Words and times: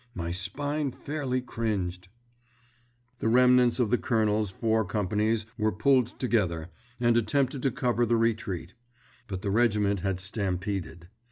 My 0.15 0.31
spine 0.31 0.89
fairly 0.89 1.41
cringed." 1.41 2.07
The 3.19 3.27
remnants 3.27 3.79
of 3.79 3.91
the 3.91 3.99
colonels 3.99 4.49
four 4.49 4.83
companies 4.83 5.45
were 5.59 5.71
pulled 5.71 6.17
together 6.19 6.71
and 6.99 7.15
attempted 7.15 7.61
to 7.61 7.69
cover 7.71 8.07
the 8.07 8.17
retreat. 8.17 8.73
But 9.27 9.43
the 9.43 9.51
regiment 9.51 9.99
had 9.99 10.19
stampeded. 10.19 11.07